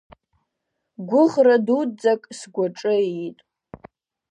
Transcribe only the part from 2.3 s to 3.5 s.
сгәаҿы иит.